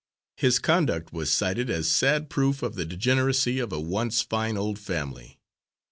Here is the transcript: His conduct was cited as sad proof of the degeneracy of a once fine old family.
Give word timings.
His 0.35 0.57
conduct 0.57 1.13
was 1.13 1.31
cited 1.31 1.69
as 1.69 1.87
sad 1.87 2.27
proof 2.27 2.63
of 2.63 2.73
the 2.73 2.85
degeneracy 2.85 3.59
of 3.59 3.71
a 3.71 3.79
once 3.79 4.23
fine 4.23 4.57
old 4.57 4.79
family. 4.79 5.37